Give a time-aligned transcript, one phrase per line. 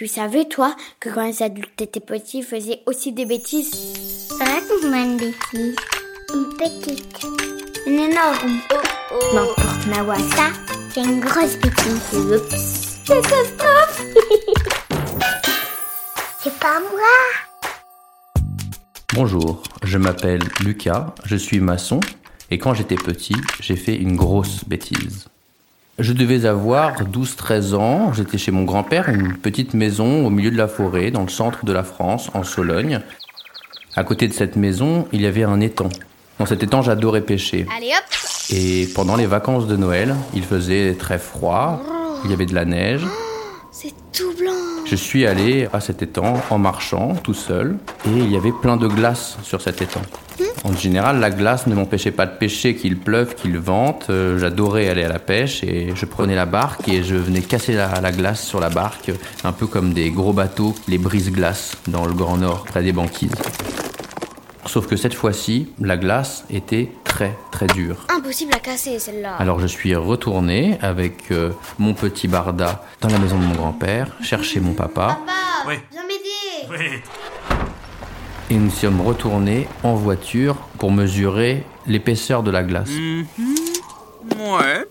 [0.00, 3.70] Tu savais, toi, que quand les adultes étaient petits, ils faisaient aussi des bêtises?
[4.30, 5.76] Raconte-moi une bêtise.
[6.32, 7.26] Une petite.
[7.86, 8.60] Une énorme.
[9.34, 10.16] N'importe, Mawa.
[10.16, 10.48] Ça,
[10.94, 12.14] c'est une grosse bêtise.
[12.14, 12.98] Oups.
[13.06, 14.02] Catastrophe
[16.42, 17.12] C'est pas moi.
[19.12, 22.00] Bonjour, je m'appelle Lucas, je suis maçon
[22.50, 25.28] et quand j'étais petit, j'ai fait une grosse bêtise.
[26.00, 30.56] Je devais avoir 12-13 ans, j'étais chez mon grand-père, une petite maison au milieu de
[30.56, 33.00] la forêt, dans le centre de la France, en Sologne.
[33.96, 35.90] À côté de cette maison, il y avait un étang.
[36.38, 37.66] Dans cet étang, j'adorais pêcher.
[37.76, 38.04] Allez hop
[38.48, 41.82] Et pendant les vacances de Noël, il faisait très froid,
[42.24, 43.04] il y avait de la neige.
[43.72, 48.30] C'est tout blanc Je suis allé à cet étang en marchant tout seul et il
[48.30, 50.02] y avait plein de glace sur cet étang.
[50.64, 54.06] En général, la glace ne m'empêchait pas de pêcher, qu'il pleuve, qu'il vente.
[54.10, 57.74] Euh, J'adorais aller à la pêche et je prenais la barque et je venais casser
[57.74, 59.12] la, la glace sur la barque,
[59.44, 63.32] un peu comme des gros bateaux, les brise-glaces dans le Grand Nord, près des banquises.
[64.70, 68.06] Sauf que cette fois-ci, la glace était très très dure.
[68.08, 69.34] Impossible à casser, celle-là.
[69.40, 74.12] Alors je suis retourné avec euh, mon petit barda dans la maison de mon grand-père,
[74.22, 75.32] chercher mon papa, Papa
[75.66, 75.74] Oui.
[75.90, 77.00] Viens m'aider Oui.
[78.50, 82.90] et nous sommes retournés en voiture pour mesurer l'épaisseur de la glace.
[82.90, 83.26] Mhm.
[84.38, 84.86] Ouais,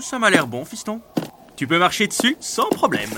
[0.00, 1.00] ça m'a l'air bon, fiston.
[1.54, 3.10] Tu peux marcher dessus sans problème.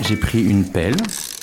[0.00, 0.96] J'ai pris une pelle,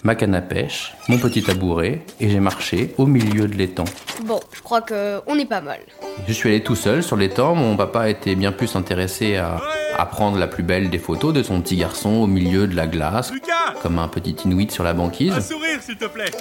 [0.03, 3.85] ma canne à pêche, mon petit tabouret et j'ai marché au milieu de l'étang.
[4.25, 5.79] Bon, je crois que on est pas mal.
[6.27, 9.61] Je suis allé tout seul sur l'étang, mon papa était bien plus intéressé à,
[9.97, 12.87] à prendre la plus belle des photos de son petit garçon au milieu de la
[12.87, 15.33] glace, Lucas comme un petit inuit sur la banquise.
[15.33, 16.31] Un sourire, s'il te plaît.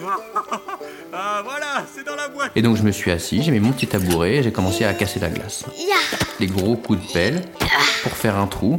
[1.12, 2.50] ah, voilà, c'est dans la boîte.
[2.56, 4.92] Et donc je me suis assis, j'ai mis mon petit tabouret et j'ai commencé à
[4.94, 5.64] casser la glace.
[5.78, 5.94] Ya
[6.40, 7.42] Les gros coups de pelle
[8.02, 8.76] pour faire un trou.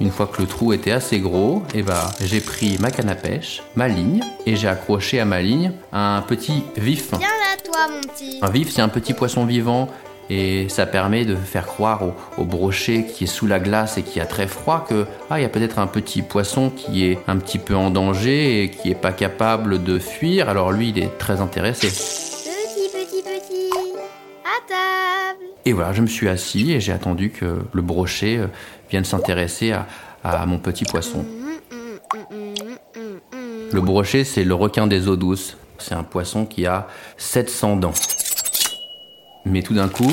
[0.00, 3.14] Une fois que le trou était assez gros, eh ben, j'ai pris ma canne à
[3.14, 7.10] pêche, ma ligne, et j'ai accroché à ma ligne un petit vif.
[7.10, 8.38] Viens là, toi, mon petit.
[8.40, 9.90] Un vif, c'est un petit poisson vivant,
[10.30, 14.02] et ça permet de faire croire au, au brochet qui est sous la glace et
[14.02, 17.18] qui a très froid que ah, il y a peut-être un petit poisson qui est
[17.26, 20.48] un petit peu en danger et qui est pas capable de fuir.
[20.48, 21.88] Alors lui, il est très intéressé.
[21.88, 23.70] Petit, petit, petit.
[24.44, 25.44] À table.
[25.64, 28.46] Et voilà, je me suis assis et j'ai attendu que le brochet euh,
[28.90, 29.86] vienne s'intéresser à,
[30.24, 31.24] à mon petit poisson.
[33.72, 35.56] Le brochet, c'est le requin des eaux douces.
[35.78, 37.94] C'est un poisson qui a 700 dents.
[39.44, 40.10] Mais tout d'un coup,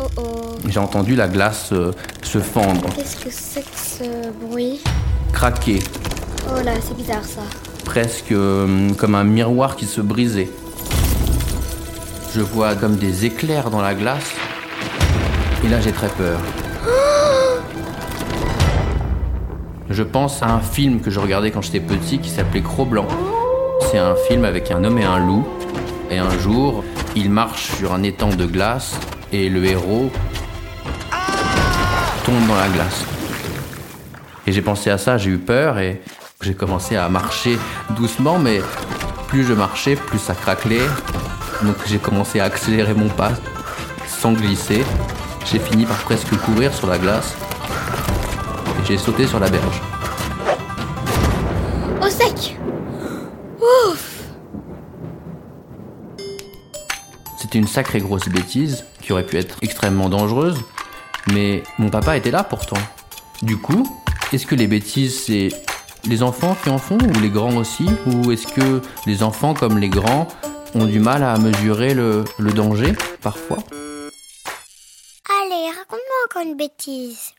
[0.00, 0.22] Oh oh.
[0.68, 1.90] j'ai entendu la glace euh,
[2.22, 4.80] se fendre, Qu'est-ce que c'est que ce bruit?
[5.32, 5.80] Craquer,
[6.48, 7.42] Oh là, c'est bizarre ça.
[7.84, 10.48] presque euh, comme un miroir qui se brisait.
[12.34, 14.34] Je vois comme des éclairs dans la glace.
[15.64, 16.38] Et là, j'ai très peur.
[19.90, 23.08] Je pense à un film que je regardais quand j'étais petit qui s'appelait Cro-Blanc.
[23.90, 25.48] C'est un film avec un homme et un loup.
[26.10, 26.84] Et un jour,
[27.16, 28.98] il marche sur un étang de glace
[29.32, 30.10] et le héros
[32.24, 33.04] tombe dans la glace.
[34.46, 36.02] Et j'ai pensé à ça, j'ai eu peur et
[36.42, 37.58] j'ai commencé à marcher
[37.90, 38.60] doucement, mais
[39.28, 40.86] plus je marchais, plus ça craquelait.
[41.62, 43.32] Donc j'ai commencé à accélérer mon pas
[44.06, 44.84] sans glisser.
[45.50, 47.34] J'ai fini par presque courir sur la glace
[48.80, 49.82] et j'ai sauté sur la berge.
[52.02, 52.56] Au sec
[57.36, 60.58] C'était une sacrée grosse bêtise qui aurait pu être extrêmement dangereuse,
[61.32, 62.76] mais mon papa était là pourtant.
[63.40, 63.88] Du coup,
[64.34, 65.48] est-ce que les bêtises c'est
[66.04, 69.78] les enfants qui en font ou les grands aussi Ou est-ce que les enfants comme
[69.78, 70.28] les grands
[70.74, 72.24] ont du mal à mesurer le,
[72.54, 72.92] danger
[73.22, 73.58] parfois
[75.40, 77.32] Allez, raconte-moi encore une bêtise.